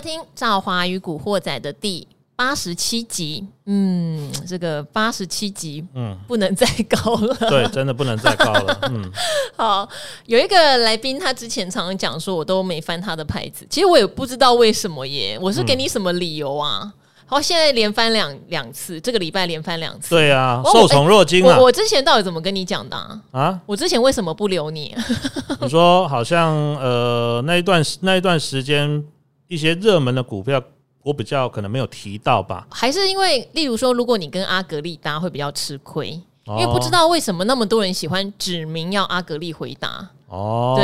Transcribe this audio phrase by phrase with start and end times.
[0.00, 3.46] 收听《赵华与古惑仔》的第八十七集。
[3.66, 7.36] 嗯，这个八十七集，嗯，不能再高了。
[7.50, 8.78] 对，真的不能再高了。
[8.90, 9.12] 嗯，
[9.58, 9.86] 好，
[10.24, 13.66] 有一个来宾，他之前常常讲说，我都没翻他的牌子。
[13.68, 15.38] 其实我也不知道为什么耶。
[15.38, 16.80] 我是给你什么理由啊？
[16.82, 16.92] 嗯、
[17.26, 20.14] 好，现在连翻两两次，这个礼拜连翻两次。
[20.14, 21.64] 对啊，受宠若惊啊、欸我！
[21.64, 23.20] 我之前到底怎么跟你讲的啊？
[23.32, 24.96] 啊我之前为什么不留你？
[25.60, 29.04] 你说好像呃那一段那一段时间。
[29.50, 30.62] 一些热门的股票，
[31.02, 32.68] 我比较可能没有提到吧？
[32.70, 40.08] 还是因为，例如说，如果你跟阿格力搭会比较吃亏，哦、因为不知道为什么那么多人喜欢指名要阿格力回答。
[40.28, 40.76] 哦，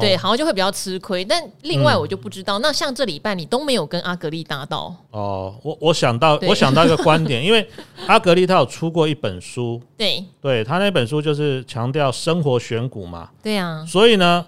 [0.00, 1.24] 对对，好像就会比较吃亏。
[1.24, 4.92] 但另外我就不知道，嗯、那像这礼拜你都没有跟阿格力搭到。
[5.12, 7.64] 哦，我我想到我想到一个观点， 因为
[8.08, 13.30] 阿格力他有出过一本书，对，对他那本书就是强调生活选股嘛。
[13.40, 14.44] 对啊，所以呢，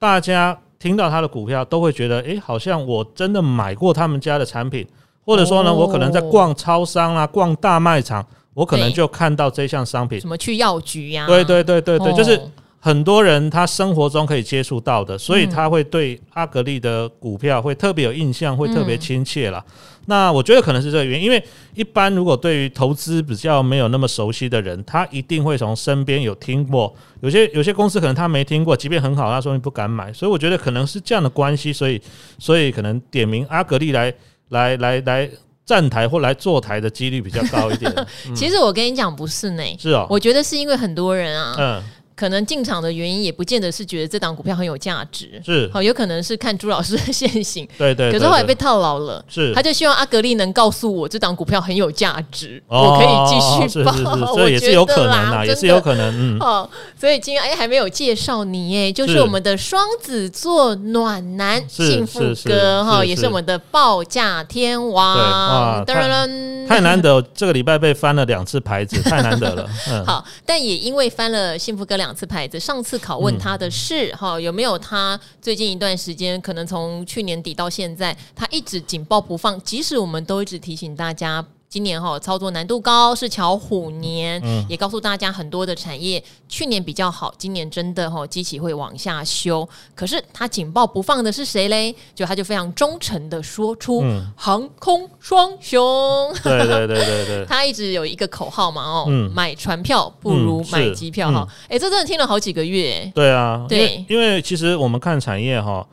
[0.00, 0.58] 大家。
[0.84, 4.86] 听到他的股票，都会觉得，哎，好像我真的买过他们家的产品，
[5.24, 8.22] 或者说呢，我可能在逛超商啊，逛大卖场，
[8.52, 11.26] 我可能就看到这项商品，什么去药局呀？
[11.26, 12.38] 对对对对对，就是
[12.84, 19.64] 很多人他生活中可以接触到的，所以他会对阿格力的股票会特别有印象，会特别亲切啦。
[20.04, 31.98] 那我觉得可能是这个原因，因为一般如果对于投资比较没有那么熟悉的人，他一定会从身边有听过，有些有些公司可能他没听过，即便很好，他说你不敢买，所以我觉得可能是这样的关系，所以
[32.38, 34.12] 所以可能点名阿格力来
[34.50, 35.30] 来来来
[35.64, 37.90] 站台或来坐台的几率比较高一点。
[38.28, 41.82] 嗯、其实我跟你讲不是呢，是哦，我觉得是因为很多人啊，嗯。
[42.16, 45.68] 可能进场的原因也不见得是觉得这档股票很有价值，是。
[45.72, 49.52] 好有可能是看朱老师的线型， 对对，可是后来被套牢了，是。
[49.52, 53.92] 他就希望阿格力能告诉我这档股票很有价值，我可以继续报，
[54.36, 70.06] 这也是有可能啊，也是有可能，嗯，哦，所以今天哎还没有介绍你哎，就是我们的双子座暖男幸福哥哈，也是我们的报价天王，当然了，太难得这个礼拜被翻了两次牌子，太难得了， 嗯。
[70.06, 72.03] 好，但也因为翻了幸福哥两。
[72.04, 81.42] 两次牌子，上次拷问他的是哈、嗯、有没有他最近一段时间，可能从去年底到现在，他一直紧抱不放，即使我们都一直提醒大家。
[81.74, 89.68] 今年哈操作难度高，是巧虎年，嗯、也告诉大家很多的产业去年比较好，今年真的哈机器会往下修。
[89.92, 91.92] 可是他紧抱不放的是谁嘞？
[92.14, 94.04] 就他就非常忠诚的说出
[94.36, 96.32] 航空双雄。
[96.44, 101.44] 对对对对对，他 一直有一个口号嘛哦，嗯、买船票不如买机票哈。
[101.64, 103.10] 哎、嗯，这真的听了好几个月。
[103.12, 105.84] 对啊，对，因为其实我们看产业哈。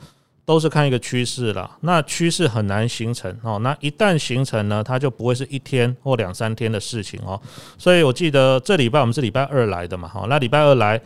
[0.46, 3.60] 都是看一个趋势了，那趋势很难形成哦。
[3.60, 7.40] 那一旦形成呢，它就不会是一天或两三天的事情哦。
[7.78, 11.00] 所以我记得这礼拜我们是礼拜二来的嘛，好，那礼拜二来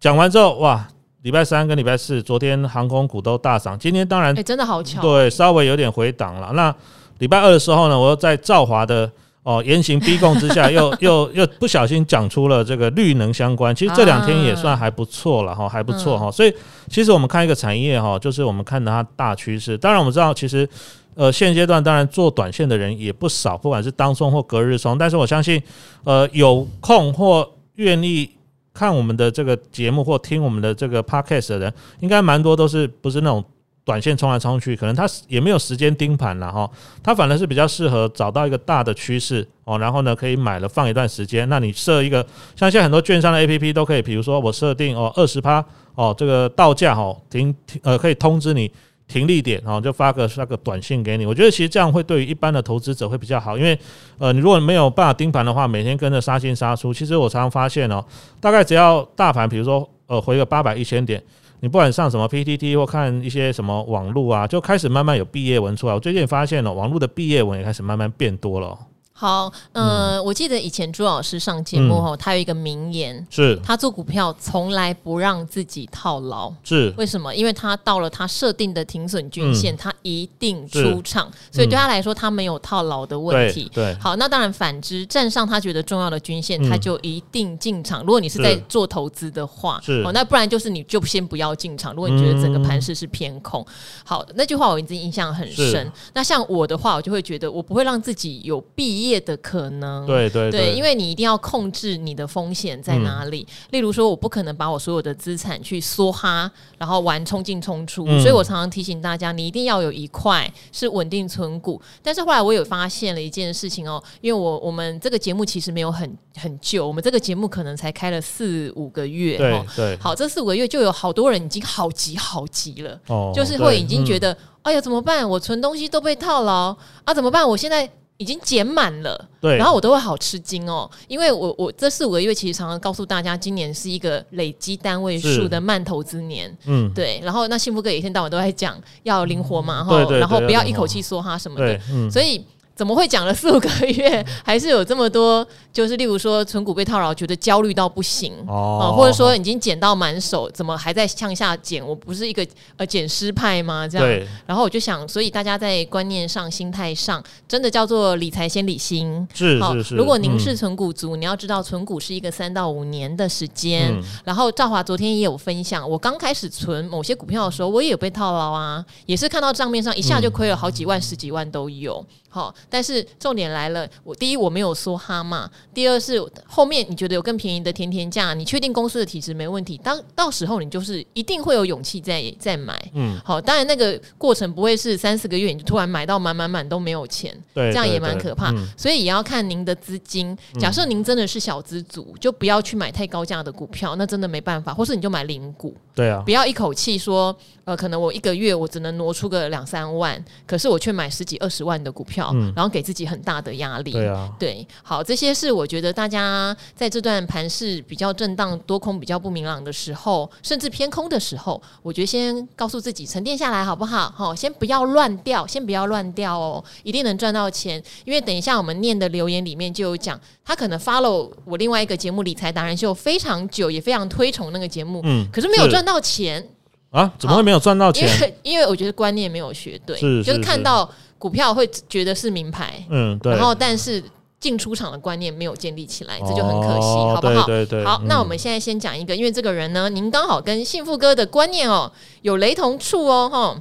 [0.00, 0.88] 讲完之后，哇，
[1.22, 6.52] 礼拜三跟礼拜四昨天航空股都大涨，今天当然，哎，真的好巧，对，稍微有点回档了。
[6.54, 6.74] 那
[7.18, 9.10] 礼拜二的时候呢，我又在兆华的。
[9.44, 13.74] 哦，严刑逼供之下， 又又又不小心讲出了这个绿能相关。
[13.74, 16.30] 其实这两天也算还不错了哈，还不错哈。
[16.30, 16.54] 所以
[16.88, 19.76] 其实我们看一个产业哈，就是我们看到它大趋势。
[19.76, 20.68] 当然我们知道，其实
[21.16, 24.96] 呃现阶段当然做短线的人也不少，不管是当冲或隔日冲。
[24.96, 25.60] 但是我相信，
[26.04, 28.30] 呃有空或愿意
[28.72, 33.44] 看我们的这个节目或听我们的这个 podcast 的人，应该蛮多都是不是那种。
[33.84, 36.70] 短线冲来冲去，可能他也没有时间盯盘了哈，
[37.02, 41.48] 他反而是比较适合找到一个大的趋势哦，然后呢可以买了放一段时间。
[41.48, 45.64] 那你设一个，像现在很多券商的 APP 都可以，比如说我设定哦二十趴
[45.96, 48.70] 哦，这个到价哦停停呃可以通知你
[49.08, 51.26] 停利点哦，就发个那个短信给你。
[51.26, 53.76] 我觉得其实这样会对于一般的投资者会比较好，因为
[54.18, 58.04] 呃你如果没有办法盯盘的话，每天跟着杀进杀出，其实我常常发现哦，
[58.40, 61.20] 大概只要大盘比如说呃回个八百一千点。
[61.62, 65.94] 你不管上什么 PTT 或看一些什么网络啊，就开始慢慢有毕业文出来。
[65.94, 68.76] 我最近发现了，网络的毕业文也开始慢慢变多了。
[69.22, 76.52] 好，呃，嗯、我记得以前朱老师上节目后，嗯、他有一个名言，是他做股票从来不让自己套牢。
[76.64, 77.32] 是为什么？
[77.32, 83.70] 因为他到了他设定的停损均线，嗯、他一定出场，所以对他来说，他没有套牢的问题。
[83.72, 88.00] 对，对好，那当然反之，站上他觉得重要的均线，嗯、他就一定进场。
[88.00, 91.94] 如果你是在做投资的话，是哦，那不然就是你就先不要进场。
[91.94, 93.64] 如果你觉得整个盘势是偏空，
[94.04, 95.88] 好，那句话我一直印象很深。
[96.12, 99.11] 那像我的话，我就会觉得我不会让自己有毕业。
[99.12, 100.06] 裂的可能。
[100.06, 103.46] 对对对，对，因为你一定要控制你的风险在哪里。
[103.46, 108.06] 嗯、例如说，我不可能把我所有的资产去梭哈，然后玩冲进冲出。
[108.08, 111.78] 嗯、所以我常常提醒大家，你一定要有一块是稳定存股。
[112.02, 119.36] 但是后来我有发现了一件事情哦，因为我我们这个节目其实没有很很久，我们这个节目可能才开了四五个月。
[119.36, 124.34] 对对，好，这四五个月就有好多人已经好急好急了，哦、就是会已经觉得。
[124.62, 125.28] 哎呀，怎么办？
[125.28, 126.72] 我存东西都被套牢
[127.02, 127.12] 啊！
[127.12, 127.48] 怎么办？
[127.48, 127.90] 我现在
[128.22, 137.20] 已经减满了，对，然后我都会好吃惊哦，因为我我这四五个月其实常常告诉大家，今年是一个累积单位数的慢投资年，嗯，对。
[137.24, 142.44] 然后那幸福哥一天到晚都在讲要灵活嘛，哈、嗯，然后不要一口气梭哈什么的，嗯、所以。
[142.82, 145.46] 怎么会讲了四五个月，还是有这么多？
[145.72, 151.86] 就是例如说，存股被套牢，觉得焦虑到不行哦，或者说已经减到满手，怎么还在向下减？
[151.86, 152.44] 我不是一个
[152.76, 153.86] 呃减失派吗？
[153.86, 159.24] 这样，然后我就想，所以大家在观念上、心态上，真的叫做理财先理心。
[159.32, 159.94] 是是是。
[159.94, 163.94] 如果您是存股族，嗯、你要知道，存股是一个三到五年的时间。
[163.94, 172.04] 嗯、然后赵华昨天也有分享，我刚开始存某些股票的时候，我也有被套牢啊，也是看到账面上一下就亏了好几万、嗯、十几万都有。
[172.32, 190.34] 好，但是重点来了，我第一我没有说哈嘛，第二是后面你觉得有更便宜的甜甜价，你确定公司的体质没问题，当到时候你就是一定会有勇气再再买，嗯，好，当然那个过程不会是三四个月你就突然买到满满满都没有钱，对，这样也蛮可怕，嗯、所以也要看您的资金。
[190.58, 202.30] 假设您真的是小资族，就不要去买太高价的股票，那真的没办法，或是你就买零股，对啊，不要一口气说，呃，可能我一个月我只能挪出个两三万，可是我却买十几二十万的股票。
[202.34, 203.92] 嗯，然后给自己很大的压力。
[203.92, 214.10] 对啊，对，好，这些是我觉得大家在这段盘势比较震荡、多空比较不明朗的时候，甚至偏空的时候，我觉得先告诉自己沉淀下来好不好？
[214.16, 217.82] 好，先不要乱掉，先不要乱掉哦，一定能赚到钱。
[218.04, 226.48] 因为等一下我们念的留言里面就有讲，他可能 follow 我另外一个节目《理财达人秀》非常久，也非常推崇那个节目，嗯，可是没有赚到钱
[226.90, 227.12] 啊？
[227.18, 228.08] 怎么会没有赚到钱？
[228.08, 230.90] 因为 因为我觉得观念没有学对，就是看到。
[231.22, 234.02] 股票会觉得是名牌，嗯，对，然后但是
[234.40, 237.46] 进出场的观念没有建立起来，这就很可惜，哦、好不好？
[237.46, 241.92] 对对对，好，嗯、那我们现在先讲一个，因为这个人呢，您刚好跟幸福哥的观念哦
[242.22, 243.56] 有雷同处哦，哈。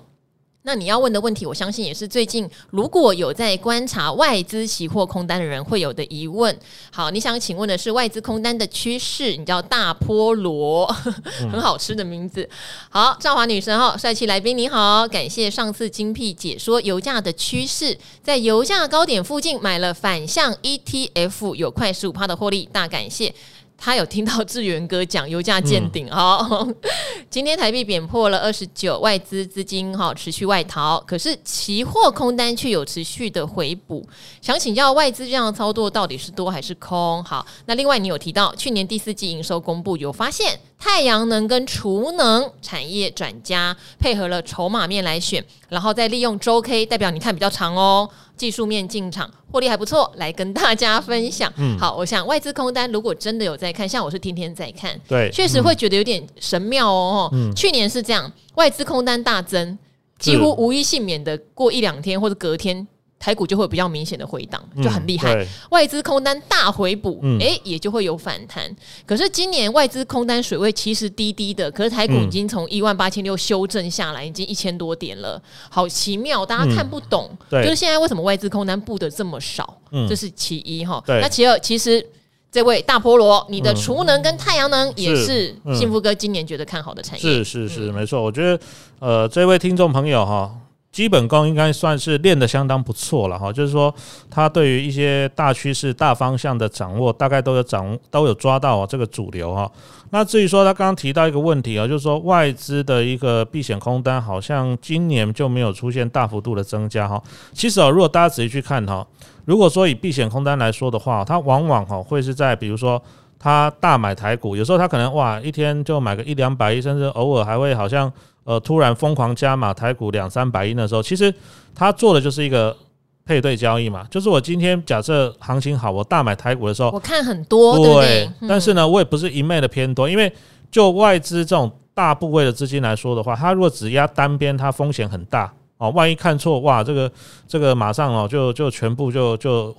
[0.63, 6.55] 那你要问的问题，我相信也是最近如果有在观察外资期货空单的人会有的疑问。
[6.91, 10.85] 好，你想请问的是外资空单的趋势，你叫大菠萝，
[11.51, 12.47] 很好吃的名字。
[12.89, 23.33] 好，赵华女神哈，帅气来宾你好，感谢上次精辟解说油价的趋势，在油价高点附近买了反向 ETF，有快十五趴的获利，大感谢。
[23.83, 26.75] 他有听到志源哥讲油价见顶，哦、嗯，
[27.31, 34.07] 今天台币贬破了二十九，外资资金哈持续外逃，可是期货空单却有持续的回补，
[34.39, 37.23] 想请教外资这样的操作到底是多还是空？
[37.23, 48.09] 好，那另外你有提到去年第四季营收公布，有发现太阳能跟储能产业转佳，配合了筹码面来选，然后再利用周 K 代表你看比较长哦。
[48.35, 51.53] 技术面进场获利还不错，来跟大家分享。
[51.57, 57.29] 嗯，好，我想外资空单如果真的有在看，像我是天天在看，对，确实会觉得有点神妙哦。
[57.33, 59.77] 嗯，去年是这样，外资空单大增，
[60.17, 62.87] 几乎无一幸免的，过一两天或者隔天。
[63.21, 65.35] 台股就会比较明显的回档，就很厉害。
[65.35, 68.75] 嗯、外资空单大回补，哎、嗯欸，也就会有反弹。
[69.05, 75.39] 可是今年外资空单水位其实低低的，可是台股已经从一万八千六修正下来，已经一千多点了，
[75.69, 77.29] 好奇妙，大家看不懂。
[77.51, 79.77] 嗯、就是现在为什么外资空单布的这么少？
[79.91, 81.03] 嗯、这是其一哈。
[81.05, 82.03] 对那其二，其实
[82.51, 87.21] 这位大菠萝，你的储能跟太阳能也是幸福哥今年觉得看好的产业。
[87.21, 88.23] 是是是，没错。
[88.23, 88.59] 我觉得
[88.97, 90.51] 呃，这位听众朋友哈。
[90.91, 93.93] 基本功应该算是练得相当不错了哈，就是说
[94.29, 99.71] 他对于一些大趋势、大方向的掌握，大概都有掌握都有抓到这个主流哈。
[100.09, 107.21] 那至于说他刚刚提到一个问题啊，就是说外资的一个避险空单好像今年就没有出现大幅度的增加哈。
[107.53, 109.07] 其实啊，如果大家仔细去看哈，
[109.45, 113.01] 如果说以避险空单来说的话，它往往哈会是在比如说
[113.41, 118.11] 他大买台股，有时候他可能哇一天就买个一两百亿，甚至偶尔还会好像。
[118.43, 121.31] 呃，突然疯狂加码台股两三百亿的时候，其实
[121.75, 122.75] 他做的就是一个
[123.23, 124.03] 配对交易嘛。
[124.09, 130.33] 就是我今天假设行情好，我大买台股的时候，我看很多，对，对，嗯、但是呢，我也不是一昧的偏多，因为
[130.71, 135.91] 就外资这种大部位的资金来说的话，它如果只压单边，它风险很大哦。
[135.91, 137.09] 万一看错，哇，这个
[137.47, 139.73] 这个马上哦，就就全部就就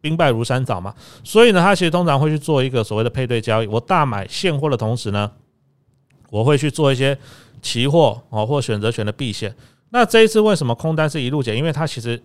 [0.00, 0.94] 兵败如山倒嘛。
[1.22, 3.66] 所以呢，他其实通常会去做一个所谓的配对交易。
[3.66, 5.30] 我大买现货的同时呢，
[6.30, 7.16] 我会去做一些。
[7.60, 9.52] 期货哦，或选择权的避险。
[9.90, 11.56] 那这一次为什么空单是一路减？
[11.56, 12.22] 因为它其实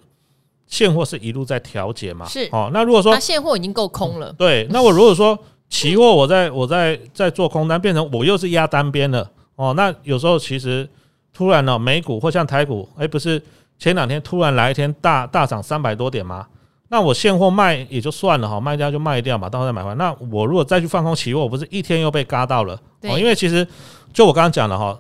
[0.67, 2.69] 现货是一路在调节嘛，是哦。
[2.71, 5.35] 那如果说现货已经够空了，对，那我如果说
[5.69, 10.87] 期货我在 我在在做空单，变成我又是压单边了哦，那有时候其实
[11.33, 13.41] 突然呢，美股或像台股，哎，不是
[13.79, 16.45] 前两天突然来一天大大涨三百多点吗？
[16.93, 19.95] 那我现货卖也就算了哈，卖掉就卖掉嘛，到时候再买回来。
[19.95, 22.79] 那我如果再去放空期货，我不是一天又被嘎到了？
[23.01, 23.67] 哦，因为其实
[24.13, 24.95] 就我刚刚讲的哈，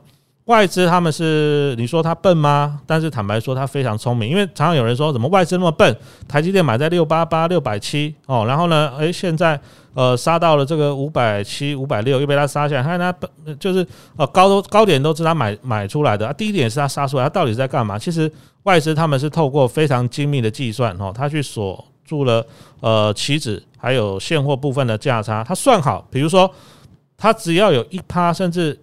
[0.45, 2.81] 外资他们是你说他笨吗？
[2.87, 5.95] 但是坦白说他非常聪明，因为常常有人说怎么外资那么笨？
[6.27, 9.59] 台积电买在六八八、六百七哦，然后呢，诶，现在
[9.93, 12.81] 呃杀到了这个五百七、五百六，又被他杀下来。
[12.81, 13.13] 看他
[13.59, 13.85] 就是
[14.17, 17.99] 呃高都高点都是他买买出来的，啊，低点是他杀出来，他到底是在干嘛？
[17.99, 18.31] 其实。
[18.63, 22.45] 外资他们是透过非常精密的计算，哦，他去锁住了
[22.79, 26.49] 呃期指还有现货部分的价差，他算好，比如说
[27.17, 28.79] 他只要有一趴甚至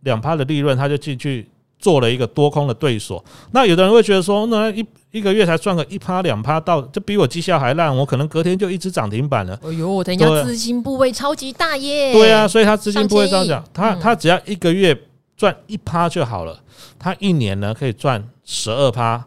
[0.00, 1.48] 两趴的利润，他就进去
[1.78, 3.22] 做了一个多空的对锁。
[3.52, 9.58] 那有的人会觉得说，那一一个月才赚个一趴两趴，到这比我绩效还烂，我可能隔天就一只涨停板了。
[9.62, 12.12] 哎呦，人家资金部位超级大耶！
[12.12, 14.98] 对啊，所以他资金部位这样讲，他他只要一个月
[15.42, 16.56] 赚一趴就好了，
[17.00, 18.22] 他一年呢可以赚。
[18.44, 19.24] 十二趴，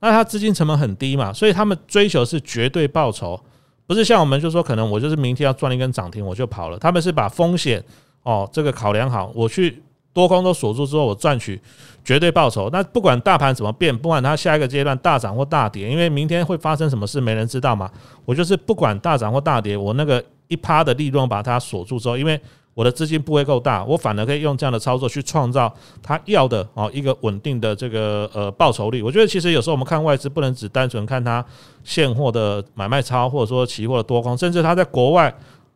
[0.00, 3.38] 那他资金成本很低嘛，所以他们追求是绝对报酬，
[3.86, 7.82] 不是像我们就说可能我就是明天要赚一根涨停我就跑了，他们是把风险
[8.24, 11.58] 哦这个考量好，我去多空都锁住之后，我赚取
[12.04, 12.68] 绝对报酬。
[12.70, 17.90] 那不管大盘怎么变，不管它下一个阶段大涨或大跌，因为明天会发生什么事没人知道嘛，
[18.26, 22.40] 我就是不管大涨或大跌，我那个一趴的利润把它锁住之后，因为。
[22.74, 29.00] 我的资金不会够大，我反而可以用这样的操作去创造他要的哦一个稳定的这个呃报酬率。
[29.00, 31.44] 我觉得其实有时候我们看外资不能只单纯看它
[31.84, 35.32] 现货的买卖超，或者说期货的多空，甚至它在国外，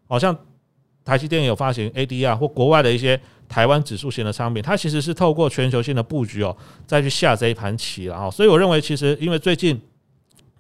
[0.09, 0.37] 好像
[1.05, 8.31] 台积电有发行 ADR 或国外的一些台湾指数型的商品，它其实是透过全球性的布局哦再去下这一盘棋了啊。
[8.31, 9.81] 所以我认为其实因为最近。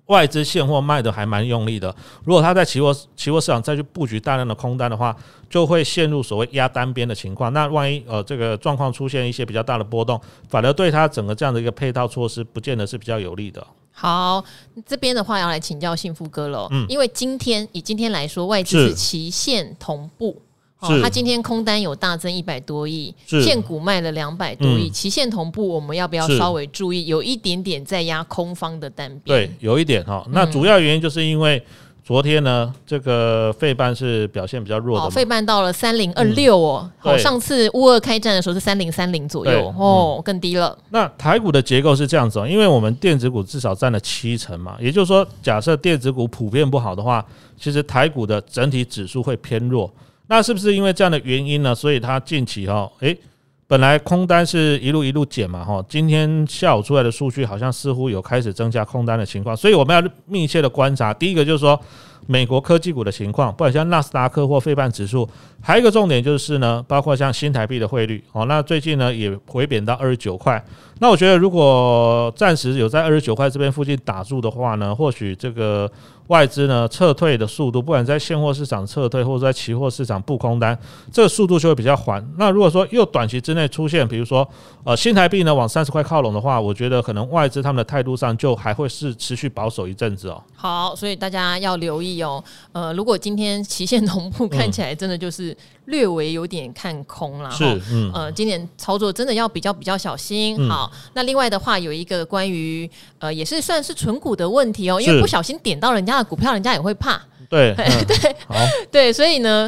[0.09, 5.15] 外资现货卖的还蛮用力的，如果他在期货期货市场再去布局大量的空单的话，
[5.49, 7.53] 就会陷入所谓压单边的情况。
[7.53, 13.67] 那万一呃这个状况出现一些比较大的波动，反而对他整个这样的一个配套措施，不见得是比较有利的。
[13.93, 14.43] 好，
[14.87, 20.41] 这边的话要来请教幸福哥了，嗯，因为今天以今天来说，外资是期限同步。
[20.80, 27.06] 哦，他今天空单有大增一百多亿，现股卖了两百多亿，期限同步，我们要不要稍微注意？
[27.06, 30.25] 有一点点在压空方的单边，对，有一点哈。
[30.30, 31.61] 那主要原因就是因为
[32.04, 36.88] 昨天呢，这个费半是表现比较弱的，费半到了三零二六哦。
[36.99, 40.78] 好，上次乌二开战的时候是三零三零左右哦，更低了。
[40.90, 47.26] 那台股的结构是这样子哦，因为我们电子股至少占了七成嘛，也就是说，假设电子股普遍不好的话，
[47.58, 49.92] 其实台股的整体指数会偏弱。
[50.28, 51.75] 那是不是因为这样的原因呢？
[51.75, 53.18] 所以它近期哈，诶，
[53.66, 61.14] 本来空单是一路一路减嘛，哈，今天下午出来的数据好像似乎有开始增加空单的情况，所以我们要密切的观察。
[61.14, 61.80] 第一个就是说，
[62.26, 65.26] 美国科技股的情况，不管像纳斯达克或费半指数，
[65.62, 70.62] 还有一个重点就是呢，包括像新台币的汇率，哦，那最近呢也回贬到二十九块。
[70.99, 75.90] 那我觉得如果暂时有在二十九块这边附近打住的话呢，或许这个。
[76.28, 80.78] 外资呢撤退的速度，不管在现货市场撤退，或者在期货市场布空单，
[81.12, 82.26] 这个速度就会比较缓。
[82.38, 84.49] 那如果说又短期之内出现，比如说
[84.85, 90.42] 呃新台币呢往三十块靠拢的话，我觉得可能外资他们的态度上就还会是持续保守一阵子哦。
[90.54, 92.42] 好，所以大家要留意哦。
[92.73, 95.56] 呃，如果今天期限同步看起来真的就是
[95.88, 100.57] 略微有点看空了，是嗯呃，今年操作真的要比较比较小心。
[100.68, 106.28] 好，那另外的话有一个关于呃也是算是存股的问题哦，因为不小心点到人家的。
[106.28, 107.18] 股票人家也会怕，
[107.49, 108.54] 对对、 嗯、对，好
[108.92, 109.66] 对，所以呢，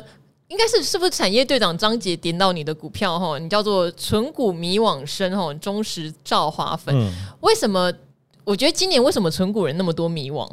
[0.49, 3.39] 应该是是不是产业队长张杰点到你的股票哈？
[3.39, 7.11] 你叫做存股迷惘生哈，忠实赵华粉，嗯、
[7.41, 7.91] 为什么？
[8.45, 10.47] 我觉得今年为什么存股人那么多迷惘？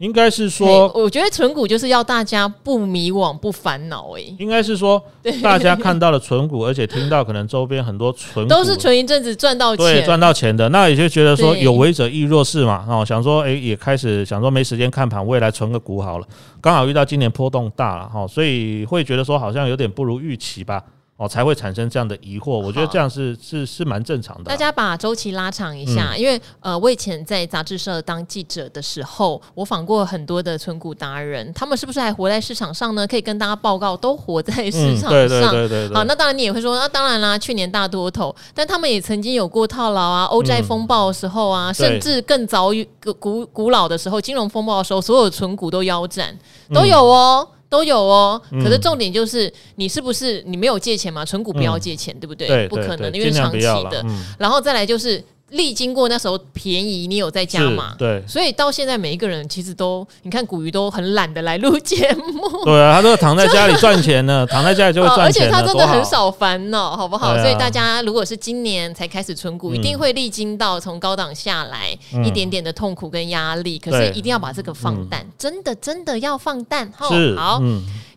[0.00, 4.16] 应该是说，我觉得存股就是要大家不迷惘、不烦恼。
[4.16, 5.02] 哎，应该是说，
[5.42, 12.86] 大家看到了存股，而且听到可能周边很多存股都是存一阵子赚到钱，对，赚到钱的，那也就觉得说有为者亦若是嘛。
[12.88, 16.26] 哦，想说，哎，也开始想说没时间看盘，未来存个股好了。
[16.62, 20.82] 刚好遇到今年波动大了哈，所以会觉得说好像有点不如预期吧。
[21.20, 22.52] 哦，才会产生这样的疑惑。
[22.52, 24.44] 我觉得这样是是是蛮正常的。
[24.44, 33.06] 大家把周期拉长一下，因为呃，我以前在杂志社当记者的时候，我访过很多的存股达人，他们是不是还活在市场上呢？
[33.06, 35.10] 可以跟大家报告，都活在市场上。
[35.10, 35.94] 对对对对。
[35.94, 42.70] 好，那当然你也会说，那当然啦，去年大多头，但他们也曾经有过套牢啊，欧债风暴的时候啊，甚至更早
[43.04, 46.34] 古古古老的时候，金融风暴的时候，所有存股都腰斩，
[46.72, 47.46] 都有哦。
[47.70, 51.24] 都有哦，可是重点就是你是不是你没有借钱嘛？
[51.24, 52.48] 存股不要借钱，对不对？
[52.68, 53.60] 不可能，因为长期
[53.90, 54.04] 的。
[54.38, 67.28] 然后再来就是历经过那时候便宜，你有在加嘛，对，所以到现在每一个人其实都，你看古鱼都很懒得来录节目，对啊，他都躺在家里赚钱呢， 躺在家里就会赚钱，而且他真的很少烦恼，好不好？
[67.28, 77.62] 啊、所以大家如果是今年才开始存股，嗯、一定会历经到从高档下来、嗯、一点点的痛苦跟压力，可是一定要把这个放淡，嗯、真的真的要放淡，好好。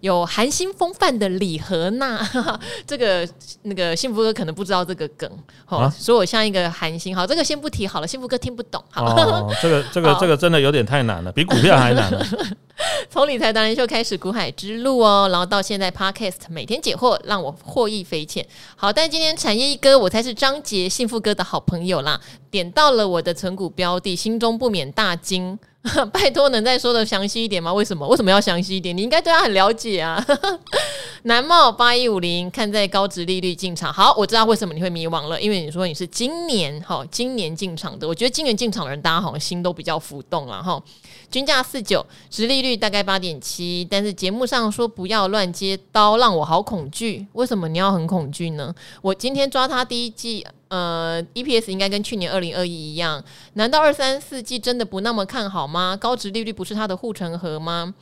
[0.03, 2.21] 嗯有韩星风范的李荷娜，
[2.85, 3.25] 这个
[3.61, 5.31] 那个幸福哥可能不知道这个梗，
[5.63, 12.21] 好、啊，说我像一个韩星，好，这个先不提好了，幸福哥听不懂，好，哦、这个这个这个真的有点太难了，比股票还难了。
[13.09, 18.45] 从理财达人秀开始，股海之路哦，然后到现在 Podcast 每天解惑，让我获益匪浅。
[18.75, 22.19] 好，但今天产业一哥，我才是张杰幸福哥的好朋友啦，
[22.51, 25.57] 点到了我的存股标的，心中不免大惊。
[26.13, 27.73] 拜托，能再说的详细一点吗？
[27.73, 28.07] 为什么？
[28.07, 28.95] 为什么要详细一点？
[28.95, 30.25] 你应该对他很了解啊。
[31.23, 33.91] 南茂八一五零，看在高值利率进场。
[33.91, 38.07] 好，我知道为什么你会迷惘了，因为你说你是今年哈，今年进场的。
[38.07, 40.81] 我觉得今年进场的人，大家好像心都比较浮动了哈。
[41.29, 47.25] 均价四九，值利率大概八点七，但是节目上说不要乱接刀，让我好恐惧。
[47.33, 48.73] 为什么你要很恐惧呢？
[49.01, 50.45] 我今天抓他第一季。
[50.73, 55.95] 呃，EPS 应该跟去年二零二一一样，难道二三四季真的不那么看好吗？
[55.95, 57.93] 高值利率不是它的护城河吗？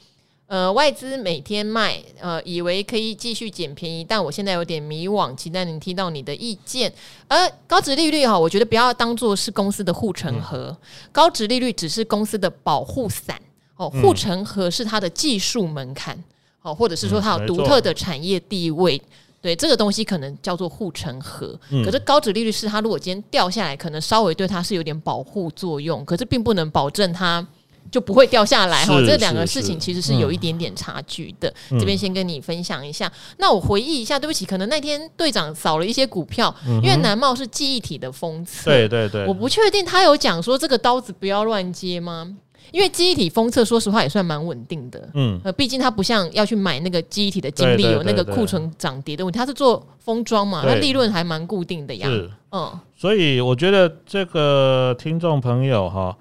[0.47, 6.89] 呃，外资每天卖，呃，以为可以继续捡便宜，但我现在有点迷惘，期待能听到你的意见。
[7.27, 10.77] 而高值利率哈，我觉得不要当做是公司的护城河，嗯、
[11.11, 13.37] 高值利率只是公司的保护伞
[13.75, 16.17] 哦，护城河是它的技术门槛
[16.61, 19.01] 哦，或者是说它有独特的产业地位。
[19.41, 27.43] 嗯对这个东西可能叫做护城河，嗯、可是高值利率是它如果今天掉下来，可能稍微对它是有点保护作用，可是并不能保证它
[27.89, 28.93] 就不会掉下来哈。
[29.03, 31.51] 这两个事情其实是有一点点差距的。
[31.71, 33.07] 嗯、这边先跟你分享一下。
[33.07, 42.37] 嗯、那我回忆一下，对不起，可能那天队长扫了一些股票，嗯、因为南茂是记忆体的封测，对对对，我不确定他有讲说这个刀子不要乱接吗？
[42.71, 45.09] 因为记忆体封测，说实话也算蛮稳定的。
[45.13, 49.37] 嗯，呃，毕竟它不像要去买那个记忆体的精力，有那个库存涨跌的问题。
[49.37, 52.07] 它是做封装嘛，它利润还蛮固定的呀。
[52.07, 52.71] 是，嗯。
[52.95, 56.15] 所以我觉得这个听众朋友哈，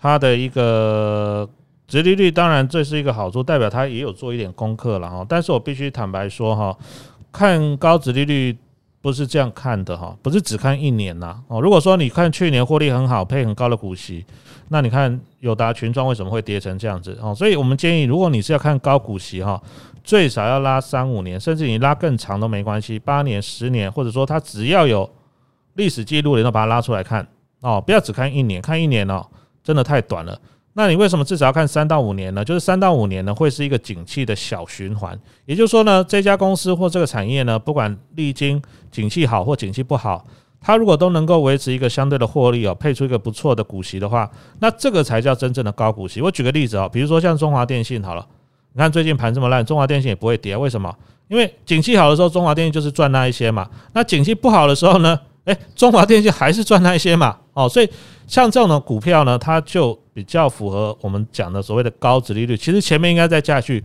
[0.00, 1.48] 他的一个
[1.86, 5.26] 直利率，当然这是一个好处，代表他也有做一点功课了哈。
[5.28, 6.76] 但是我必须坦白说哈，
[7.30, 8.56] 看高殖利率
[9.02, 11.38] 不是这样看的哈，不是只看一年呐。
[11.48, 14.24] 哦，如果说你看去年获利很好，配很高的股息。
[14.68, 17.34] 那你看友达群装为什么会跌成这样子哦？
[17.34, 19.60] 所以我们建议，如果你是要看高股息哈，
[20.02, 25.10] 最少要拉三五年，甚至你拉更长都没关系，八年、十年，或者说它只要有
[25.74, 27.26] 历史记录，你都把它拉出来看
[27.60, 29.26] 哦，不要只看一年，看一年哦，
[29.64, 30.40] 真的太短了。
[30.74, 32.44] 那你为什么至少要看三到五年呢？
[32.44, 40.24] 就是三到五年呢，会是一个景气的小循环，也就是说呢，这家公司或这个产业呢，不管历经景气好或景气不好。
[40.64, 44.30] 它如果都能够维持一个相对的获利哦，配出一个不错的股息的话，
[44.60, 46.22] 那这个才叫真正的高股息。
[46.22, 48.24] 我举个例子哦，比如说像中华电信好了，
[48.72, 50.94] 你看最近盘这么烂，中华电信也不会跌，为什么？
[51.28, 53.68] 因为景气好的时候，中华电信就是赚那一些嘛。
[53.92, 57.36] 那景气不好的时候呢，诶，中华电信还是赚那一些嘛。
[57.54, 57.88] 哦，所以
[58.26, 62.56] 像这种的股票呢，它就比较符合我们讲的所谓的高值利率。
[62.56, 63.82] 其实前面应该再加去。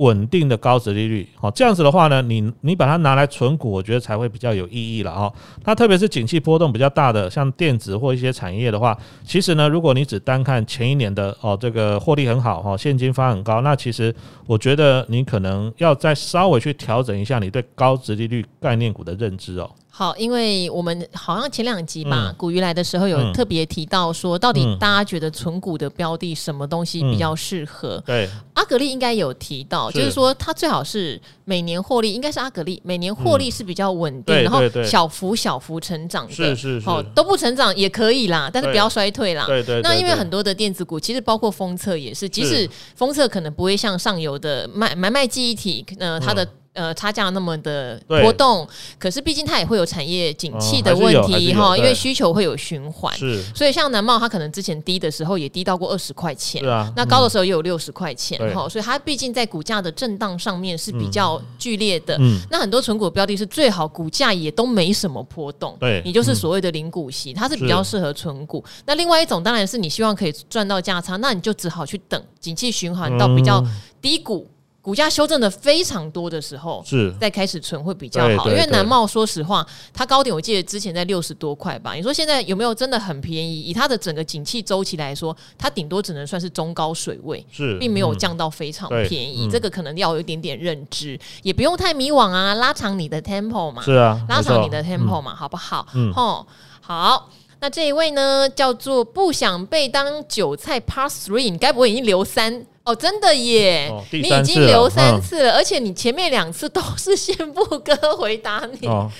[0.00, 5.30] 稳定的高值利率，好，这样子的话呢，你你把它拿来存股，我觉得才会比较有意义了哦。
[5.64, 14.14] 那特别是景气波动比较大的，像电子或一些产业的话，其实呢，如果你只单看前一年的哦，这个获利很好哈，现金发很高，那其实
[14.46, 19.70] 我觉得你可能要再稍微去调整一下你对高值利率概念股的认知哦。
[20.00, 27.96] 好，因为我们好像前两集吧，嗯、股鱼来的时候有特别提到说，到底大家觉得存股的标的什么东西比较适合？
[27.98, 29.98] 嗯、对，阿格力应该有提到，是。
[29.98, 39.44] 就是说它最好是每年获利，应该是阿格力每年获利是比较稳定，嗯、然后小幅小幅成长的，是是是，哦，都不成长也可以啦，但是不要衰退啦。
[39.44, 46.48] 对对，对，对，那因为很多的电子股，其实包括封测也是，即使封测可能不会像上游的卖买卖记忆体，呃，它的。
[46.72, 56.62] 呃，差价那么的波动，可是毕竟它也会有产业景气的问题哈，因为需求会有循环，是，所以像南茂它可能之前低的时候也低到过二十块钱，
[56.94, 62.16] 那高的时候也有六十块钱哈，嗯、所以它毕竟在股价的震荡上面是比较剧烈的。
[62.20, 68.64] 嗯，那很多存股标的是最好股价也都没什么波动，对，你就是所谓的零股息，它是比较适合存股。
[68.86, 73.60] 那另外一种当然是你希望可以赚到价差，那你就只好去等景气循环到比较
[74.00, 74.48] 低谷。
[74.82, 81.92] 股价修正的非常多的时候，是再开始存会比较好，因为南茂说实话，它高点我记得之前在六十多块吧。
[81.92, 83.60] 你说现在有没有真的很便宜？
[83.60, 89.48] 以它的整个景气周期来说，它顶多只能算是中高水位，是并没有降到非常便宜。
[89.50, 95.86] 这个可能要有一点点认知，也不用太迷惘啊，拉长你的 tempo 嘛，是啊，拉长你的 tempo 嘛，好不好？
[95.94, 96.46] 嗯，吼，
[96.80, 97.28] 好。
[97.60, 102.94] 那这一位呢，叫做不想被当韭菜 Part Three，你该不会已经留三哦？
[102.94, 109.10] 真的耶，哦、你已经留三次了，嗯、而且你前面两次都是先不哥回答你，哦、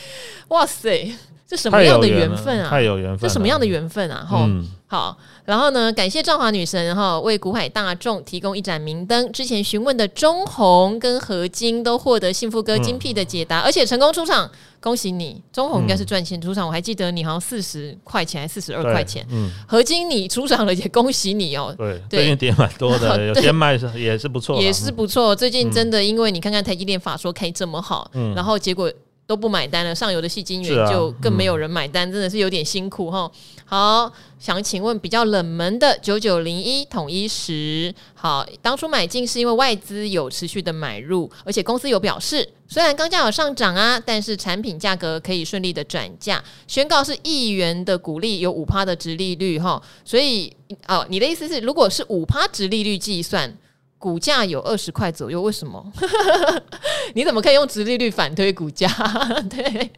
[0.49, 1.13] 哇塞！
[1.47, 2.71] 这什么样的缘分啊？
[2.71, 3.19] 太有缘分！
[3.19, 4.25] 这什么样的缘分啊？
[4.25, 5.93] 哈、嗯，好，然后呢？
[5.93, 9.31] 感谢赵华女神哈，为股海大众提供一盏明灯。
[9.31, 14.51] 之前询问的中红跟何晶都获得幸福哥精辟的解答，嗯、而且成功出场，
[14.81, 15.41] 恭喜你！
[15.53, 19.25] 中红应该是赚钱出场，嗯、我还记得你好像四十块钱还四十二块钱。
[19.31, 21.73] 嗯，合晶你出场了，也恭喜你哦。
[21.79, 25.37] 对，最近跌蛮多的， 有些卖是也是不错，也是不错。
[25.37, 28.91] 最近真的，因为你看看台积电法说开这么好，嗯，然后结果。
[29.31, 33.31] 都不买单了，上游的矽晶圆就更没有人买单，啊嗯、真的是有点辛苦哈。
[33.65, 49.81] 好，想请问比较冷门的九九零一统一时，好，当初买进是因为外资有持续的买入，而且公司有表示，虽然钢价有上涨啊，但是产品价格可以顺利的转嫁，宣告是一元的股利，有五趴的殖利率哈。
[50.05, 50.53] 所以
[50.89, 53.57] 哦，你的意思是，如果是五趴殖利率计算？
[54.01, 55.85] 股价有二十块左右，为什么？
[57.15, 58.89] 你怎么可以用直利率反推股价？
[59.51, 59.91] 对，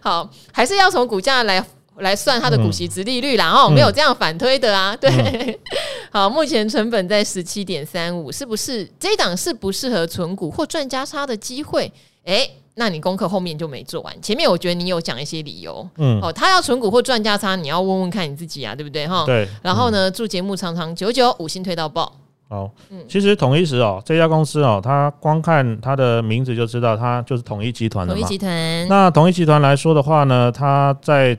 [0.00, 1.62] 好，还是要从股价来
[1.96, 3.50] 来算它的股息殖利率啦。
[3.50, 4.96] 哦、嗯，没有这样反推的啊。
[4.96, 5.58] 对，嗯、
[6.12, 11.92] 好，目前成本在十七点三五，是不是这一档是不适合存股或赚加差的机会？
[12.26, 14.22] 诶、欸，那你功课后面就没做完。
[14.22, 15.84] 前面我觉得你有讲一些理由。
[15.96, 19.04] 嗯，哦，他要存股或赚价差，你要问问看你自己啊，对不对？
[19.08, 19.48] 哈，对。
[19.62, 22.14] 然后呢，祝节目长长久久，五星推到爆。
[22.50, 22.70] 好，
[23.06, 28.18] 其实统一时哦，这家公司哦，它光看它的名字就知道，它就是统一集团的嘛。
[28.18, 28.88] 统一集团。
[28.88, 31.36] 那统一集团来说的话呢，它在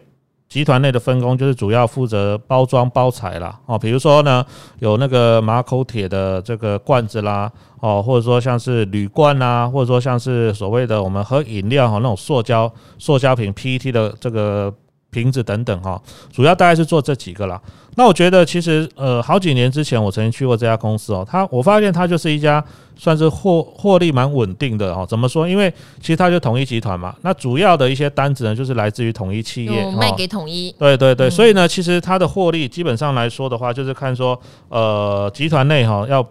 [0.48, 4.46] 集团内的分工就是主要负责包装包材啦，哦，比如说呢，
[4.78, 14.72] 有那个马口铁的这个罐子啦，哦，或者说像是铝罐啊，或者说像是所谓的我们喝饮料哈那种塑胶塑胶瓶 PET 的这个。
[15.12, 17.60] 瓶子等等哈，主要大概是做这几个啦。
[17.96, 22.64] 那我觉得其实呃，好几年之前我曾经去过这家公司哦，它我发现它就是一家
[22.96, 25.06] 算是获获利蛮稳定的哦。
[25.10, 25.50] 怎么说？
[25.50, 30.74] 因为其实它就统一集团嘛，那主要的一些单子呢，就是来自于统一企业，卖给统一。
[30.78, 36.26] 对对对，所以呢，其实它的获利基本上来说的话，就是看说呃，集团内哈要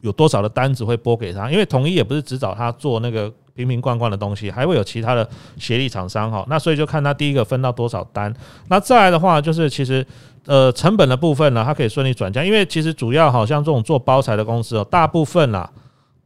[0.00, 3.32] 有多少的单子会拨给他，因为统一也不是只找他做那个。
[3.60, 8.34] 瓶瓶罐罐的东西，还会有其他的协力厂商哈，那所以就看他第一个分到多少单，
[8.68, 10.04] 那再来的话就是其实
[10.46, 15.70] 呃成本的部分呢，它可以顺利转嫁，因为其实主要好像这种做包材的公司哦，大部分啦，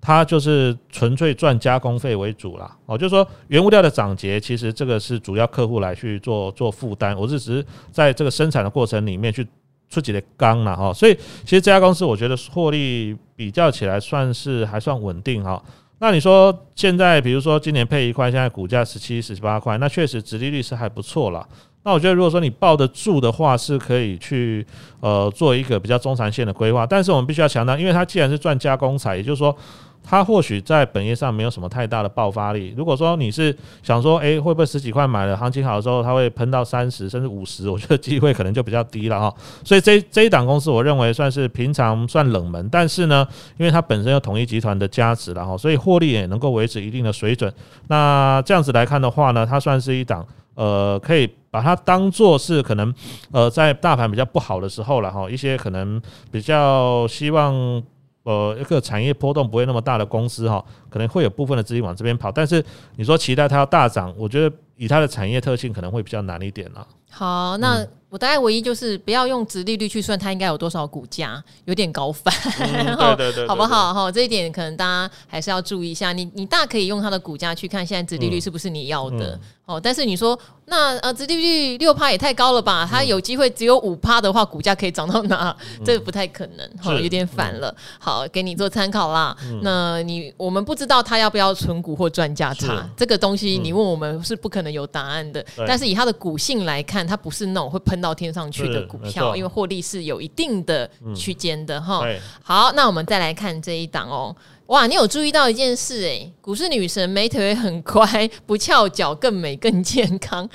[0.01, 9.47] 它就是纯粹赚加工费为主啦，哦，就是说原物料的涨跌，其实这个是主要客户来去做做负担，我是只是在这个生产的过程里面去
[9.90, 15.62] 出几的钢了哈，所以其实这家公司我觉得获利比较起来算是还算稳定哈。
[16.04, 21.48] 那你说现在，比如说今年配一块，现在股价十七、十八块，那确实直利率是还不错了。
[21.82, 24.66] 那我觉得，如果说你抱得住的话，是可以去
[25.00, 26.86] 呃做一个比较中长线的规划。
[26.86, 29.56] 但是我们必须要强调，因为它既然是赚加工材，也就是说。
[30.04, 32.74] 它或许在本业上没有什么太大的爆发力。
[32.76, 37.70] 如果说你是想说，诶，会不会十几块买了，行情好的时候它会喷到三十甚至五十？
[37.70, 39.34] 我觉得机会可能就比较低了哈。
[39.64, 47.52] 所以这这一档公司，我认为算是平常算冷门，但是呢，因为它本身有统一集团的加持了哈，所以获利也能够维持一定的水准。
[47.88, 52.94] 那这样子来看的话呢，它算是一档呃，可以把它当做是可能
[53.32, 57.82] 呃，在大盘比较不好的时候了哈，一些可能比较希望。
[58.24, 62.62] 呃，一个产业波动不会那么大的公司哈，可能会有部分的资金往这边跑，但是
[62.96, 66.87] 你说期待它要大涨，我觉得以它的产业特性可能会比较难一点了。
[67.10, 67.87] 好，那。
[68.14, 73.92] 嗯我大概唯一就是不要用直利率去算它应该有多少股价，有点高反，嗯、 对对对，好不好？
[73.92, 76.12] 哈，这一点可能大家还是要注意一下。
[76.12, 79.83] 你你大可以用它的股价去看现在直利率是不是你要的，哦、嗯。
[79.83, 82.87] 但是你说那呃殖利率六趴也太高了吧？
[82.88, 85.55] 它有机会只有五趴的话，股价可以涨到哪？
[85.77, 87.68] 嗯、这个不太可能，哈，有点反了。
[87.70, 89.37] 嗯、好，给你做参考啦。
[89.42, 95.44] 嗯、那你我们不知道它要不要存股或赚价差，这个东西你问我们是不可能有答案的。
[95.59, 98.03] 嗯、但是以它的股性来看，它不是那种会喷。
[98.04, 102.02] 到天上去的股票，因为获利是有一定的区间的哈。
[102.42, 104.36] 好，那我们再来看这一档哦。
[104.66, 110.46] 哇，你有注意到一件事诶，股市女神美腿很乖，不翘脚，更美更健康。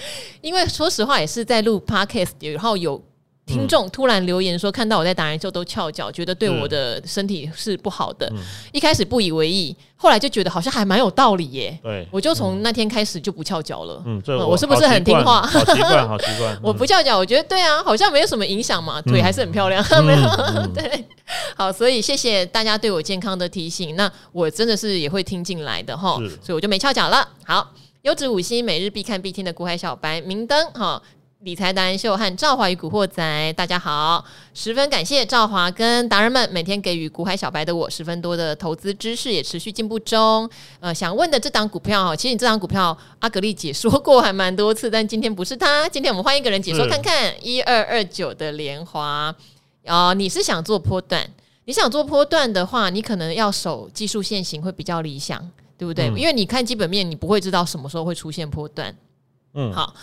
[0.42, 3.02] 因为说实话，也是在录 podcast，然后有。
[3.50, 8.32] 听众突然留言说，看到我在达人秀都翘脚，觉得对我的身体是不好的。
[8.72, 11.78] 一开始不以为意，后来就觉得好像还蛮有道理耶。
[11.82, 14.02] 对，我就从那天开始就不翘脚了。
[14.06, 15.42] 嗯，我是不是很听话？
[15.42, 16.58] 好习惯，好习惯。
[16.64, 19.84] 我不翘脚，我觉得对啊，好像没有什么影响嘛，腿还是很漂亮。
[20.06, 21.06] 没有，对，
[21.56, 23.96] 好，所以谢谢大家对我健康的提醒。
[23.96, 27.28] 那我真的是也会听进来的哈，所以我就没翘脚了。
[27.46, 27.72] 好，
[28.04, 31.02] 优质五星，每日必看必听的股海小白明灯哈。
[31.44, 40.50] 理财达人秀和赵华与古惑仔，大家好，十分感谢赵华跟达人们每天给予股海小白的我十分多的投资知识，也持续进步中。
[40.82, 49.34] 呃，想问的这档股票哈，其实你这档股票阿格丽解说过还蛮多次，但今天不是他，今天我们换一个人解说看看一二二九的联华。
[49.86, 51.26] 哦，你是想做波段？
[51.64, 55.40] 你想做波段的话，你可能要守技术线型会比较理想，
[55.78, 56.10] 对不对？
[56.10, 58.94] 嗯、因为你看基本面，你不会知道什么时候会出现波段。
[59.54, 59.94] 嗯，好，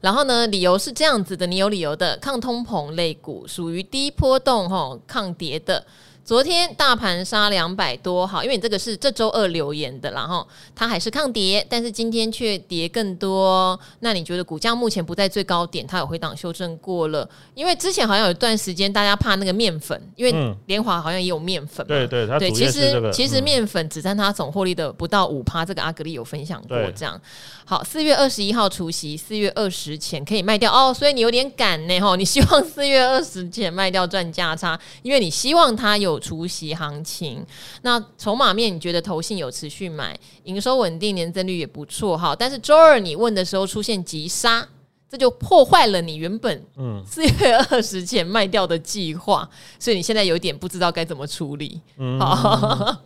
[0.00, 5.86] 然后呢，理由是这样子的，你有理由的，抗通膨类股属于低波动吼，抗跌的。
[6.26, 13.78] 昨天大盘杀两百多，好，因为你这个是这周二留言的，然后它还是抗跌，但是今天却跌更多。
[14.00, 17.30] 那你觉得股价目前不在最高点，它有回档修正过了？
[17.54, 21.94] 因为之前好像有一段时间大家怕那个面粉，因为联华好像也有面粉嘛。
[21.94, 27.20] 对对对，其实其实面粉只占它总获利的不到五趴，这个阿格力有分享过这样。
[27.64, 36.15] 好，四月二十一号除夕，四月二十前可以卖掉哦，所以你有点赶呢吼，你希望四月二十前卖掉赚价差，因为你希望它有。
[36.18, 37.44] 除息行情，
[37.82, 42.34] 那筹码面你觉得投信有持续买，营收稳定，年增率也不错哈。
[42.34, 44.66] 但是周二你问的时候出现急杀，
[45.08, 49.48] 这就破坏了你原本嗯四月二十前卖掉的计划，
[49.78, 51.80] 所以你现在有点不知道该怎么处理。
[51.98, 52.96] 嗯，好，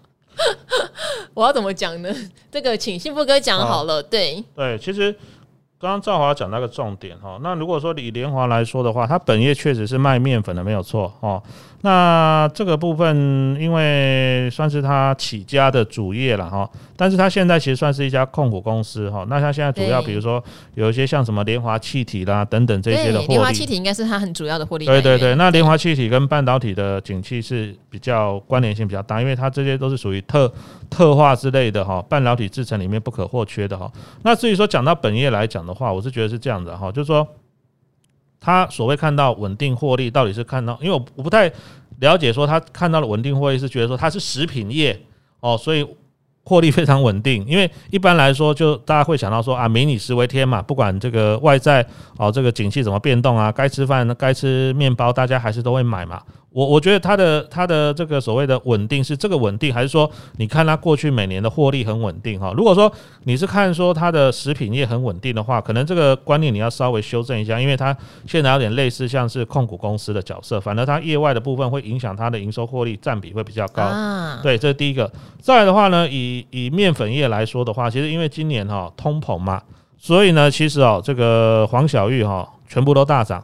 [1.34, 2.14] 我要怎么讲呢？
[2.50, 4.02] 这个请幸福哥讲好了。
[4.02, 5.14] 对对，其实。
[5.80, 11.42] 刚刚赵华讲那个重点哈，那如果说以联华来说的话，他本业确实是卖面粉的，没有错哦。
[11.80, 19.24] 那这个部分因为算是他起家的主业了哈，但是他现在其实算是一家控股公司哈。
[19.30, 24.84] 那他现在主要比如说有一些像什么联华气体啦等等这些的获利，联华气体应该是它很主要的获利。
[24.84, 30.52] 对对对，那联华气体跟半导体的景气是比较关联性比较大，因为它这些都是属于特
[30.90, 33.90] 特化之类的哈，半导体制程里面不可或缺的哈。
[34.22, 37.26] 那至于说讲到本业来讲的话，我是觉得是这样的哈，就是说，
[38.40, 41.50] 他所谓看到稳定获利，到底是看到，因为我我不太
[42.00, 45.00] 了解，说他看到了稳定获利是觉得说它是食品业
[45.40, 45.86] 哦，所以
[46.42, 47.46] 获利非常稳定。
[47.46, 56.22] 因为一般来说，就大家会想到说啊，民以食为天嘛，不管这个外在哦，这个景气怎么变动啊，该吃饭该吃面包，大家还是都会买嘛。
[56.52, 62.52] 我我觉得它的它的这个所谓的稳定是这个稳定，还是说你看它过去每年的获利很稳定哈？
[62.56, 73.88] 如果说你是看说它的食品业很稳定的话，可能这个观念你要稍微修正一下，因为它现在有点类似像是控股公司的角色，反而它业外的部分会影响它的营收获利占比会比较高。
[74.42, 75.08] 对，这是第一个。
[75.40, 79.62] 再来的话呢，以以面粉业来说的话，其实因为今年哈通膨嘛，
[79.96, 83.40] 所以呢，其实哦这个黄小玉哈全部都大涨。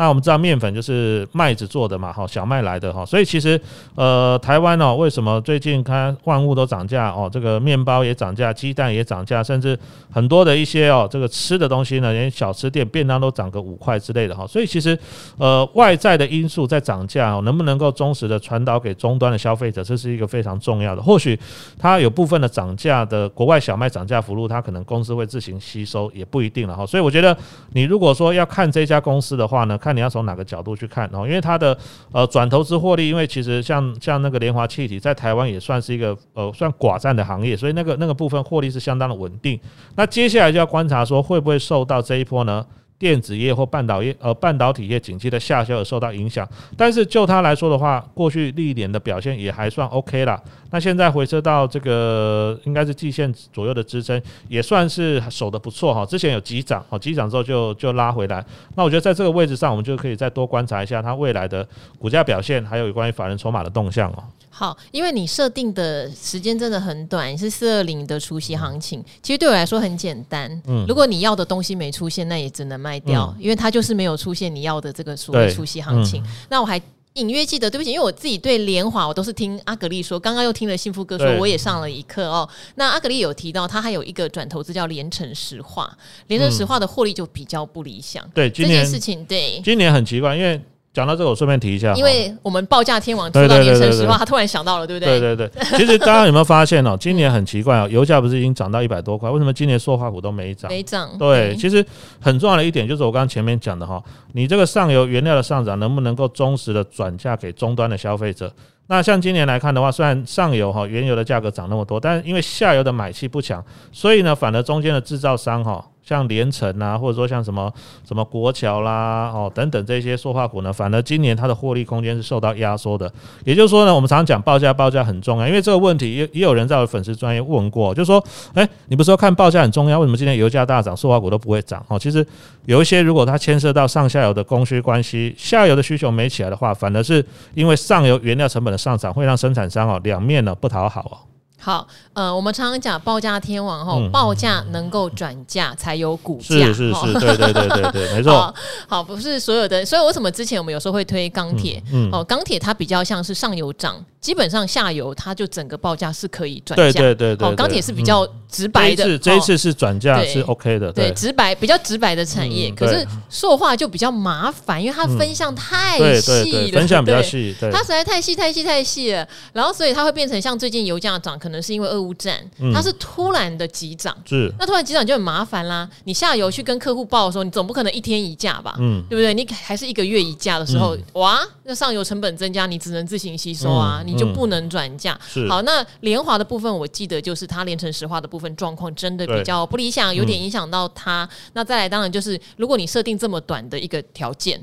[0.00, 3.60] 那我们知道面粉就是麦子做的嘛，哈，小麦来的哈，所以其实
[3.94, 9.78] 呃，台湾哦，为什么最近看万物都涨价哦，这个面包也涨价，鸡蛋也涨价，甚至
[10.10, 14.98] 很多的一些哦，这个吃的东西呢，连小吃店便当都涨个五块之类的哈，所以其实
[15.36, 21.02] 呃，外在的因素在涨价，能不能够忠实的传导给终端的消费者，这是一个非常重要的。
[21.02, 21.38] 或许
[21.78, 26.86] 它有部分的涨价的国外小麦涨价幅度，它可能公司会自行吸收，也不一定了哈。
[26.86, 27.36] 所以我觉得
[27.74, 29.89] 你如果说要看这家公司的话呢，看。
[29.90, 31.76] 看你要从哪个角度去看哦，因为它的
[32.12, 39.58] 呃转投资获利，因为其实像像那个联华气体在台湾也算是一个呃算寡占的行业，所以那个那个部分获利是相当的稳定。
[39.96, 42.64] 那接下来就要观察说会不会受到这一波呢？
[43.00, 50.38] 电子业或半导业呃半导体业景气的下修而受到影响，但是就它来说的话，过去历年的表现也还算 OK 啦。
[50.70, 56.04] 那现在回撤到这个应该是季线左右的支撑，也算是守得不错哈。
[56.04, 58.44] 之前有急涨，好急涨之后就就拉回来。
[58.76, 61.66] 那我觉得在这个位置上，我们就可以再多观察一下它未来的
[61.98, 64.22] 股价表现，还有有关于法人筹码的动向哦。
[64.52, 70.50] 好，因为你设定的时间真的很短，是四二零的除夕行情，其实对我来说很简单。
[70.66, 76.20] 嗯，如果你要的东西没出现，那也只能卖掉，嗯、因为它就是没有出现你要的这个所谓除夕行情。
[76.24, 76.82] 嗯、那我还
[77.14, 82.46] 隐约记得，对不起，因为我自己对联华我都是听阿格丽说，刚刚又听了幸福哥说，我也上了一课哦。
[82.74, 88.24] 那阿格丽有提到，他还有一个转投资叫连城石化，连城石化的获利就比较不理想。
[88.24, 90.60] 嗯、对，这件事情对，今年很奇怪，因为。
[90.92, 95.20] 讲到这个，我顺便提一下，因为我们报价天王听到联成石化，他突然想到了，对不对？
[95.20, 95.78] 对对对。
[95.78, 96.96] 其实大家有没有发现哦？
[96.98, 100.68] 今年很奇怪哦，油价不是已经涨到一百多块，为什么今年塑化股都没涨？
[100.68, 101.16] 没涨。
[101.16, 101.84] 对，其实
[102.20, 108.52] 很重要的一点就是我刚刚前面讲的哈，你这个上游原料的上涨能不能够忠实的转嫁给终端的消费者？
[108.88, 115.86] 那像今年来看的话，虽然上游哈原油的价格涨那么多，但是因为下游的买气不强，所以呢，反而中间的制造商哈。
[116.10, 117.72] 像连城啊，或者说像什么
[118.04, 123.10] 什么国桥啦，哦等等这些塑化股呢，反而今年它的获利空间是受到压缩的。
[123.44, 128.20] 也就是说呢，我们常常讲报价，报价很重要，因为这个问题也也有人在我粉丝专业问过，就说，
[128.54, 131.80] 哎，你不是说看报价很重要，为什么今天油价大涨，塑化股都不会涨？
[131.86, 132.26] 哦，其实
[132.66, 141.29] 有一些如果它牵涉到上下游的供需关系，下游的需求没起来的话，反而是因为上游原料成本的上涨，会让生产商哦两面呢不讨好哦。
[141.60, 148.52] 好，呃，我们常常讲报价天王吼，报价能够转价才有股价，是是是，对对对对对，没错。
[148.88, 151.82] 好，不是所有的，所以为什么之前我们有时候会推钢铁？
[152.10, 157.48] 哦，钢铁它比较像是上游涨，基本上下游它就整个报价是可以转价，对对对对。
[157.48, 162.70] 哦，钢铁是比较直白的，这一次是转价是 OK 的，对，直白比较直白的产业。
[162.74, 172.40] 可是塑化就比较麻烦，因为它分项太细了，分项比较细，它实在太细太细太细了，然后所以它会变成像最近油价涨，可能是因为俄乌战。
[172.72, 175.88] 它是突然的急涨，是那突然急涨就很麻烦啦。
[176.04, 178.74] 你下游去跟客户报的时候，你总不可能一天一价吧？
[178.78, 179.34] 嗯，对不对？
[179.34, 185.18] 你还是一个月一价的时候，哇，那上游成本增加，你只能自行吸收啊，你就不能转价。
[185.48, 191.28] 好，那联华的部分，我记得就是它连成石化的部分状况真的比较不理想，有点影响到它。
[191.52, 194.60] 那再来，当然就是如果你设定这么短的一个条件。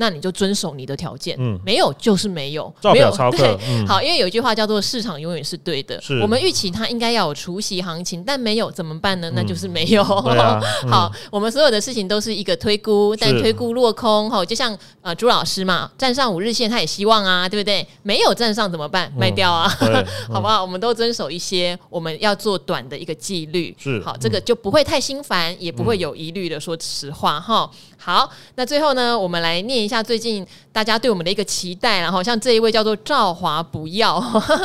[0.00, 9.30] 那你就遵守你的条件，嗯，没有就是没有，照表操课，对，好，因为有一句话叫做市场永远是对的，是我们预期它应该要有除息行情，但没有怎么办呢？
[9.34, 10.02] 那就是没有。
[10.88, 17.86] 好，我们所有的事情都是一个推估，但推估落空，哈，就像呃朱老师嘛，站上五日线他也希望啊，对不对？
[18.02, 19.12] 没有站上怎么办？
[19.18, 19.68] 卖掉啊，
[20.32, 20.62] 好不好？
[20.62, 26.58] 我们都遵守一些我们要做短的一个纪律，是好，这个就不会太心烦，也不会有疑虑的。
[26.58, 27.70] 说实话，哈。
[28.02, 34.18] 好，那最后呢，我们来念一下最近大家对我们的一个期待，然后像这一位叫做赵华，不要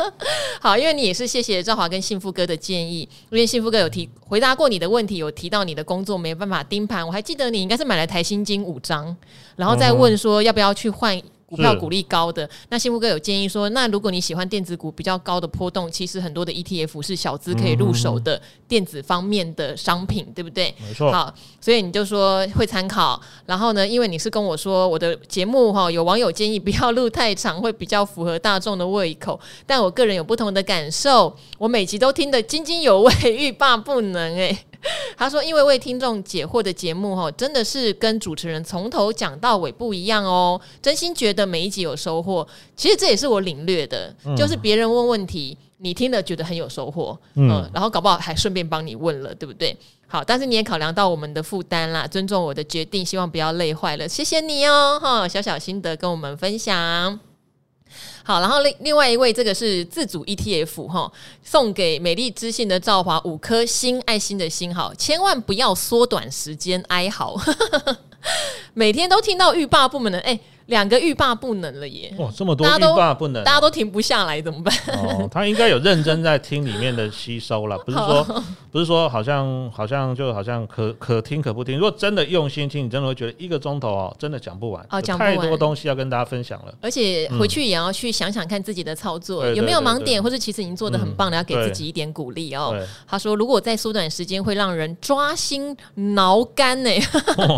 [0.58, 9.14] 好，因为你也是谢谢赵华跟幸福哥的建议，因为幸福哥有提回答过你的问题，有提到你的工作没办法盯盘，我还记得你应该是买了台新金五张，
[9.56, 11.20] 然后再问说要不要去换。
[11.46, 20.74] 股票股利高的，那幸福哥有建议说，那如果你喜欢电子股比较高的波动，其实很多的 ETF 是小资可以入手的电子方面的商品，对不对？
[20.84, 21.12] 没错。
[21.12, 23.20] 好，所以你就说会参考。
[23.46, 29.38] 然后呢，因为你是跟我说我的节目哈，有网友建议不要录太长，会比较符合大众的胃口。
[29.64, 34.58] 但我个人有不同的感受，我每集都听得津津有味，欲罢不能诶、欸。
[35.16, 40.60] 他说：“因为为听众解惑的节目，哈，真的是跟主持人从头讲到尾不一样哦。
[40.82, 42.46] 真心觉得每一集有收获。
[42.76, 49.76] 其实这也是我领略的，就是别人问问题，你听了觉得很有收获，嗯，然后搞不好还顺便帮你问了，对不对？
[50.06, 57.18] 好，但是你也考量到我们的负担啦，尊重我的决定，希望不要累坏了，谢谢你哦，哈，小小心得跟我们分享。”
[58.26, 61.12] 好，然后另另外一位，这个是自主 ETF 哈，
[61.44, 67.40] 送给美丽知性的赵华五颗星爱心的星号，千万不要缩短时间哀嚎，
[68.74, 70.36] 每天都听到欲罢不能的哎。
[70.66, 72.12] 两个欲罢不能了耶！
[72.18, 74.74] 哇，这么多欲罢不能，大家都停不下来，怎么办？
[74.96, 81.76] 哦，他应该有认真在听里面的吸收了， 不是说不是说好像好像就好像可可听可不听。
[81.76, 86.74] 如果真的用心听，你真的会觉得一个钟头哦，真的讲不完，哦，讲太多东西要跟大家分享了。
[86.80, 92.74] 而且回去也要去想想看自己的操作有没有盲点，或者其实已经做的很棒了，要给自己一点鼓励哦。
[93.06, 96.90] 他说，如果再缩短时间，会让人抓心挠肝呢。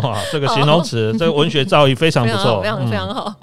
[0.03, 3.35] 哇，这个 形容词，这个文学造诣非常不错， 非常非常好。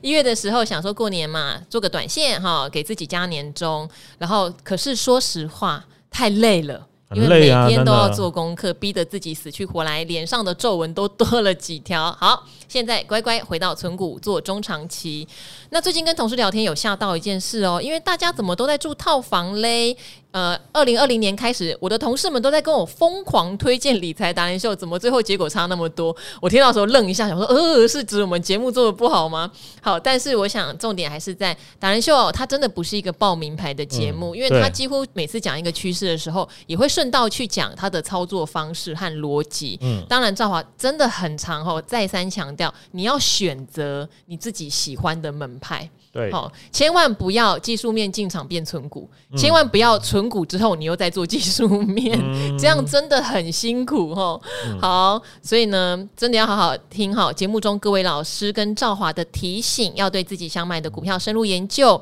[0.00, 3.88] 一月的时候想说过年嘛，做个短线哈，给自己加年终。
[4.18, 12.10] 然后可是说实话，太累了，因为每天都要做功课，逼得自己死去活来，脸上的皱纹都多了几条。
[12.18, 15.26] 好，现在乖乖回到存股做中长期。
[15.70, 19.96] 那最近跟同事聊天，有吓到一件事哦，因为大家怎么都在住套房嘞？
[20.32, 26.14] 呃，二零二零年开始，我的同事们都在跟我疯狂推荐理财达人秀，怎么最后结果差那么多？
[26.40, 29.50] 我听到的时候愣一下，想说，呃，是指我们节目做的不好吗？
[29.82, 39.78] 好，但是我想重点还是在达人秀，它真的不是一个报名牌的节目，嗯、因为它几乎每次讲一个趋势的时候，也会顺道去讲它的操作方式和逻辑。
[39.82, 45.86] 嗯，当然，赵华真的很长哦，再三强调，你要选择你自己喜欢的门派。
[46.10, 54.40] 对，好，千万不要技术面进场变存股，嗯、千万不要存股之后你又在做技术面，嗯、 这样真的很辛苦哦。
[54.66, 62.00] 嗯、好，所以呢，真的要好好听好节目中各位老师跟赵华的提醒，要对自己想买的股票深入研究。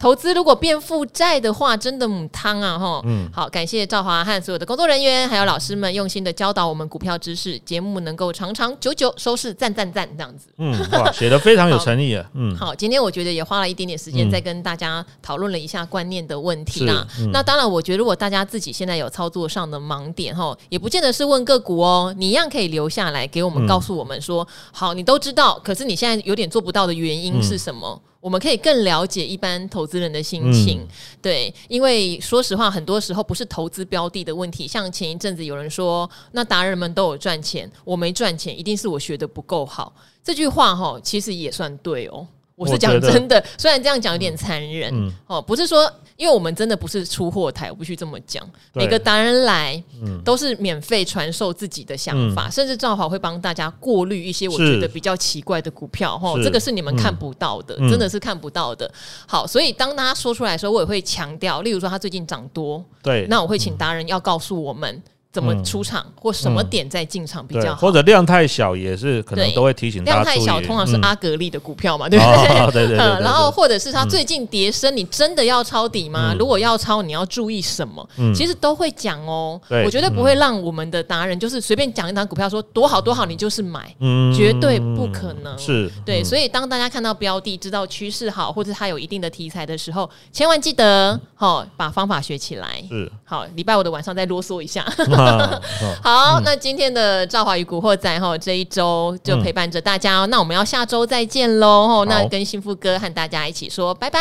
[0.00, 3.02] 投资如果变负债的话，真的母汤啊哈。
[3.04, 10.48] 嗯，好，感谢赵华和所有的工作人员，还有老师们用心的教导我们股票知识，节目能够长长久久收视赞赞赞这样子。
[10.56, 12.24] 嗯，哇，写的非常有诚意啊。
[12.32, 17.06] 嗯，好，今天我觉得也花了一点点时间，再跟大家讨论了一下观念的问题啦。
[17.18, 28.00] 嗯、那当然，我觉得如果大家自己现在有操作上的盲点哈，也不见得是问个股哦，你一样可以留下来给我们，告诉我们说，嗯、好，你都知道，可是你现在有点做不到的原因是什么？
[28.02, 30.88] 嗯我们可以更了解一般投资人的心情，嗯、
[31.22, 34.68] 对，因为说实话，很多时候不是投资标的的问题。
[34.68, 39.92] 像前一阵子有人说，那达人们都有赚钱，我没赚钱，一定是我学的不够好。
[40.22, 42.26] 这句话哈，其实也算对哦。
[42.60, 45.90] 我是讲真的， 虽然这样讲有点残忍，嗯、哦，不是说。
[46.20, 48.46] 因为我们真的不是出货台，我必须这么讲。
[48.74, 49.82] 每个达人来，
[50.22, 58.92] 都是免费传授自己的想法，嗯、甚至赵华会帮大家过滤一些我觉得比较奇怪的股票，哈，这个是你们看不到的，嗯、真的是看不到的。
[59.26, 65.02] 好，所以当他说出来的时候，我也会强调，例如说他最近涨多，对，那我会请达人要告诉我们。
[65.32, 67.76] 怎么出场或什么点再进场比较好？
[67.76, 70.22] 或者量太小也是可能都会提醒大家。
[70.22, 72.24] 量太小通常是阿格力的股票嘛，对不
[72.72, 72.72] 对？
[72.86, 72.96] 对对。
[72.96, 76.34] 然后或者是它最近跌升，你真的要抄底吗？
[76.36, 78.08] 如果要抄，你要注意什么？
[78.34, 79.60] 其实都会讲哦。
[79.84, 83.94] 我绝对不会让我们的达人就是随便讲一档股票说多好多好，你就是买，
[84.36, 85.56] 绝对不可能。
[85.56, 92.82] 是对，所以当大家看到标的，知道趋势好，或者它有一定的题材的时候，千万记得好把方法学起来。
[92.88, 94.84] 是好，礼拜五的晚上再啰嗦一下。
[96.02, 100.26] 好，那今天的赵华与古惑仔哈，这一周就陪伴着大家哦。
[100.26, 102.04] 那我们要下周再见喽。
[102.06, 104.20] 那跟幸福哥和大家一起说拜拜。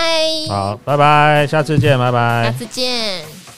[0.50, 3.49] 好，拜拜，下次见，拜拜，下次见。